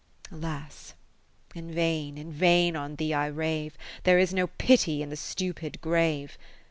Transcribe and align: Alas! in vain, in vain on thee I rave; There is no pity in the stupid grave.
Alas! 0.31 0.95
in 1.53 1.71
vain, 1.71 2.17
in 2.17 2.31
vain 2.31 2.75
on 2.75 2.95
thee 2.95 3.13
I 3.13 3.27
rave; 3.27 3.77
There 4.03 4.17
is 4.17 4.33
no 4.33 4.47
pity 4.47 5.03
in 5.03 5.11
the 5.11 5.15
stupid 5.15 5.79
grave. 5.79 6.39